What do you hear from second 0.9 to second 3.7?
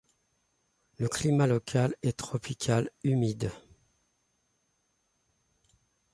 Le climat local est tropical humide.